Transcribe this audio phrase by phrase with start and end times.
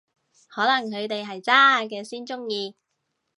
[0.47, 2.75] 可能佢哋係渣嘅先鍾意